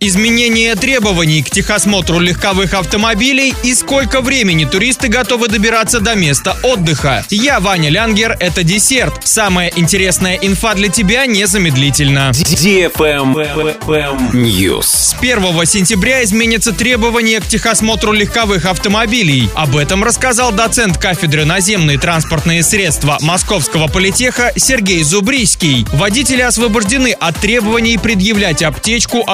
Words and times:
Изменение 0.00 0.76
требований 0.76 1.42
к 1.42 1.50
техосмотру 1.50 2.20
легковых 2.20 2.74
автомобилей 2.74 3.52
и 3.64 3.74
сколько 3.74 4.20
времени 4.20 4.64
туристы 4.64 5.08
готовы 5.08 5.48
добираться 5.48 5.98
до 5.98 6.14
места 6.14 6.56
отдыха. 6.62 7.24
Я 7.30 7.58
Ваня 7.58 7.90
Лянгер, 7.90 8.36
это 8.38 8.62
десерт. 8.62 9.26
Самая 9.26 9.72
интересная 9.74 10.36
инфа 10.36 10.74
для 10.74 10.88
тебя 10.88 11.26
незамедлительно. 11.26 12.30
News. 14.32 14.84
С 14.84 15.16
1 15.18 15.66
сентября 15.66 16.22
изменятся 16.22 16.72
требования 16.72 17.40
к 17.40 17.48
техосмотру 17.48 18.12
легковых 18.12 18.66
автомобилей. 18.66 19.50
Об 19.56 19.76
этом 19.76 20.04
рассказал 20.04 20.52
доцент 20.52 20.96
кафедры 20.96 21.44
наземные 21.44 21.98
транспортные 21.98 22.62
средства 22.62 23.18
Московского 23.20 23.88
политеха 23.88 24.52
Сергей 24.54 25.02
Зубрийский. 25.02 25.84
Водители 25.92 26.42
освобождены 26.42 27.16
от 27.18 27.34
требований 27.40 27.98
предъявлять 27.98 28.62
аптечку, 28.62 29.24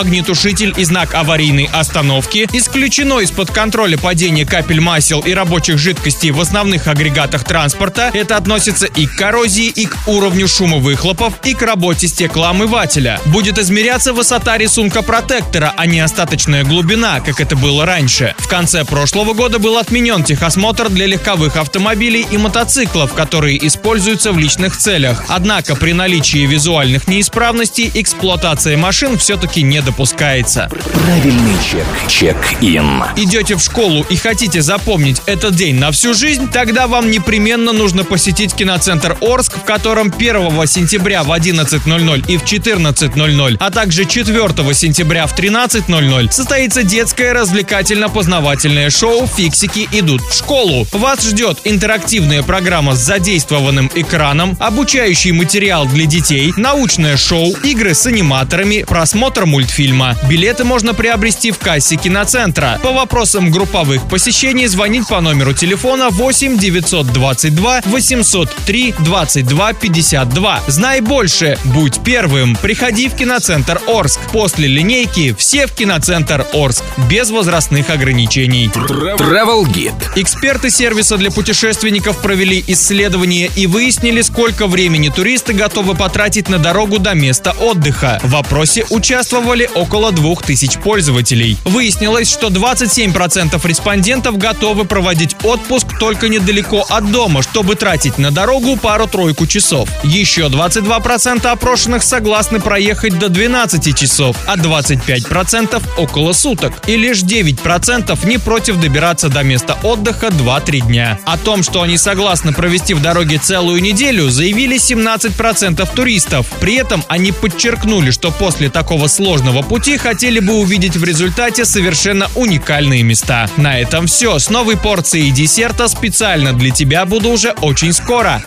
огнетушитель 0.55 0.75
и 0.77 0.85
знак 0.85 1.15
аварийной 1.15 1.69
остановки, 1.73 2.49
исключено 2.53 3.21
из-под 3.21 3.51
контроля 3.51 3.99
падения 3.99 4.47
капель 4.47 4.81
масел 4.81 5.21
и 5.21 5.33
рабочих 5.33 5.79
жидкостей 5.79 6.31
в 6.31 6.41
основных 6.41 6.87
агрегатах 6.87 7.45
транспорта. 7.45 8.11
Это 8.13 8.37
относится 8.37 8.87
и 8.87 9.07
к 9.07 9.17
коррозии, 9.17 9.67
и 9.67 9.87
к 9.87 9.97
уровню 10.07 10.49
шума 10.49 10.79
выхлопов, 10.79 11.35
и 11.45 11.55
к 11.55 11.63
работе 11.63 12.09
стеклоомывателя. 12.09 13.21
Будет 13.27 13.59
измеряться 13.59 14.13
высота 14.13 14.57
рисунка 14.59 15.03
протектора, 15.03 15.75
а 15.77 15.87
не 15.87 16.01
остаточная 16.01 16.65
глубина, 16.65 17.21
как 17.21 17.41
это 17.41 17.57
было 17.57 17.85
раньше. 17.87 18.35
В 18.39 18.49
конце 18.49 18.85
прошлого 18.85 19.35
года 19.35 19.59
был 19.59 19.79
отменен 19.79 20.25
техосмотр 20.25 20.89
для 20.89 21.07
легковых 21.07 21.57
автомобилей 21.57 22.27
и 22.31 22.39
мотоциклов, 22.39 23.15
которые 23.15 23.65
используются 23.67 24.33
в 24.33 24.39
личных 24.39 24.77
целях. 24.77 25.25
Однако 25.29 25.75
при 25.75 25.93
наличии 25.93 26.47
визуальных 26.47 27.09
неисправностей 27.09 27.91
эксплуатация 27.95 28.77
машин 28.77 29.19
все-таки 29.19 29.63
не 29.63 29.81
допускается 29.81 30.44
называется. 30.45 30.69
Правильный 31.05 31.57
чек. 31.71 31.87
Чек-ин. 32.09 33.03
Идете 33.17 33.57
в 33.57 33.61
школу 33.61 34.05
и 34.09 34.17
хотите 34.17 34.63
запомнить 34.63 35.23
этот 35.27 35.55
день 35.55 35.77
на 35.77 35.91
всю 35.91 36.15
жизнь? 36.15 36.51
Тогда 36.51 36.87
вам 36.87 37.11
непременно 37.11 37.73
нужно 37.73 38.05
посетить 38.05 38.55
киноцентр 38.55 39.17
Орск, 39.21 39.57
в 39.59 39.63
котором 39.63 40.13
1 40.17 40.67
сентября 40.67 41.23
в 41.23 41.33
11.00 41.33 42.25
и 42.29 42.37
в 42.37 42.45
14.00, 42.45 43.57
а 43.59 43.71
также 43.71 44.05
4 44.05 44.75
сентября 44.75 45.27
в 45.27 45.39
13.00 45.39 46.31
состоится 46.31 46.83
детское 46.83 47.33
развлекательно-познавательное 47.33 48.91
шоу 48.91 49.27
«Фиксики 49.27 49.89
идут 49.93 50.23
в 50.23 50.37
школу». 50.37 50.87
Вас 50.93 51.23
ждет 51.23 51.59
интерактивная 51.65 52.43
программа 52.43 52.95
с 52.95 53.01
задействованным 53.01 53.91
экраном, 53.95 54.57
обучающий 54.61 55.33
материал 55.33 55.87
для 55.87 56.07
детей, 56.07 56.53
научное 56.57 57.17
шоу, 57.17 57.53
игры 57.63 57.95
с 57.95 58.07
аниматорами, 58.07 58.85
просмотр 58.87 59.47
мультфильма. 59.47 60.17
Билеты 60.35 60.65
можно 60.65 60.95
приобрести 60.95 61.53
в 61.53 61.59
кассе 61.59 61.95
киноцентра. 61.95 62.81
По 62.83 62.91
вопросам 62.91 63.53
групповых 63.53 64.09
посещений 64.09 64.67
звонить 64.67 65.07
по 65.07 65.21
номеру 65.21 65.53
телефона 65.53 66.11
8 66.11 66.59
922 66.59 67.83
803 67.85 68.95
22 68.99 69.73
52. 69.75 70.63
Знай 70.67 71.01
больше, 71.03 71.57
будь 71.63 72.03
первым. 72.03 72.57
Приходи 72.57 73.09
в 73.09 73.15
киноцентр 73.15 73.81
Орск. 73.87 74.19
После 74.33 74.67
линейки 74.67 75.37
все 75.39 75.69
в 75.69 75.73
киноцентр 75.73 76.45
Орск. 76.53 76.83
Без 77.09 77.31
возрастных 77.31 77.91
ограничений. 77.91 78.67
Travel 78.75 79.67
Guide. 79.67 79.95
Эксперты 80.17 80.71
сервиса 80.71 81.17
для 81.17 81.31
путешественников 81.31 82.21
провели 82.21 82.65
исследование 82.67 83.53
и 83.55 83.69
выяснили, 83.69 84.21
сколько 84.21 84.67
времени 84.67 85.11
туристы 85.11 85.53
готовы 85.53 85.95
потратить 85.95 86.49
на 86.49 86.59
дорогу 86.59 86.99
до 86.99 87.15
места 87.15 87.53
отдыха. 87.53 88.19
В 88.25 88.35
опросе 88.35 88.85
участвовали 88.91 89.71
около 89.77 90.11
2000 90.25 90.79
пользователей. 90.79 91.59
Выяснилось, 91.65 92.31
что 92.31 92.49
27% 92.49 93.61
респондентов 93.67 94.39
готовы 94.39 94.85
проводить 94.85 95.37
отпуск 95.43 95.99
только 95.99 96.29
недалеко 96.29 96.85
от 96.89 97.11
дома, 97.13 97.43
чтобы 97.43 97.75
тратить 97.75 98.17
на 98.19 98.31
дорогу 98.31 98.77
пару-тройку 98.77 99.47
часов. 99.47 99.89
Еще 100.03 100.47
22% 100.47 101.47
опрошенных 101.47 102.03
согласны 102.03 102.61
проехать 102.61 103.19
до 103.19 103.29
12 103.29 103.97
часов, 103.97 104.37
а 104.47 104.57
25% 104.57 105.83
около 105.99 106.33
суток. 106.33 106.73
И 106.89 106.97
лишь 106.97 107.23
9% 107.23 108.27
не 108.27 108.39
против 108.39 108.81
добираться 108.81 109.29
до 109.29 109.43
места 109.43 109.77
отдыха 109.83 110.29
2-3 110.29 110.87
дня. 110.87 111.19
О 111.27 111.37
том, 111.37 111.63
что 111.63 111.83
они 111.83 111.99
согласны 111.99 112.53
провести 112.53 112.95
в 112.95 113.03
дороге 113.03 113.39
целую 113.39 113.83
неделю, 113.83 114.31
заявили 114.31 114.77
17% 114.79 115.87
туристов. 115.95 116.47
При 116.61 116.77
этом 116.77 117.05
они 117.09 117.33
подчеркнули, 117.33 118.11
что 118.11 118.31
после 118.31 118.71
такого 118.71 119.09
сложного 119.09 119.63
пути 119.63 119.99
хотели 120.15 120.39
бы 120.39 120.55
увидеть 120.61 120.97
в 120.97 121.03
результате 121.03 121.65
совершенно 121.65 122.31
уникальные 122.37 123.03
места. 123.03 123.51
На 123.57 123.81
этом 123.81 124.07
все. 124.07 124.39
С 124.39 124.49
новой 124.49 124.77
порцией 124.77 125.33
десерта 125.33 125.89
специально 125.89 126.53
для 126.53 126.71
тебя 126.71 127.05
буду 127.05 127.31
уже 127.31 127.51
очень 127.63 127.93
скоро. 127.93 128.41